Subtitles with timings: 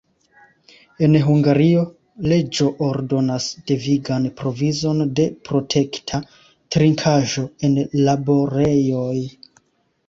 [1.07, 1.83] En Hungario,
[2.31, 6.23] leĝo ordonas devigan provizon de protekta
[6.77, 9.17] trinkaĵo en laborejoj.